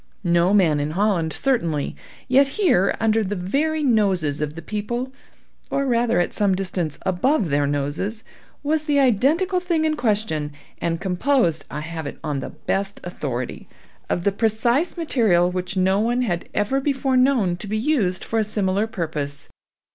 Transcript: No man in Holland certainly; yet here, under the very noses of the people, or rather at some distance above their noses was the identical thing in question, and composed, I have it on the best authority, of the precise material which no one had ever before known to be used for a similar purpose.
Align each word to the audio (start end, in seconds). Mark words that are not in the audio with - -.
No 0.23 0.51
man 0.51 0.79
in 0.79 0.89
Holland 0.97 1.31
certainly; 1.31 1.95
yet 2.27 2.47
here, 2.57 2.95
under 2.99 3.23
the 3.23 3.35
very 3.35 3.83
noses 3.83 4.41
of 4.41 4.55
the 4.55 4.61
people, 4.63 5.13
or 5.69 5.85
rather 5.85 6.19
at 6.19 6.33
some 6.33 6.55
distance 6.55 6.97
above 7.05 7.49
their 7.49 7.67
noses 7.67 8.23
was 8.63 8.85
the 8.85 8.99
identical 8.99 9.59
thing 9.59 9.85
in 9.85 9.95
question, 9.95 10.53
and 10.79 10.99
composed, 10.99 11.65
I 11.69 11.81
have 11.81 12.07
it 12.07 12.17
on 12.23 12.39
the 12.39 12.49
best 12.49 12.99
authority, 13.03 13.69
of 14.09 14.23
the 14.23 14.31
precise 14.31 14.97
material 14.97 15.51
which 15.51 15.77
no 15.77 15.99
one 15.99 16.23
had 16.23 16.49
ever 16.51 16.81
before 16.81 17.15
known 17.15 17.55
to 17.57 17.67
be 17.67 17.77
used 17.77 18.23
for 18.23 18.39
a 18.39 18.43
similar 18.43 18.87
purpose. 18.87 19.49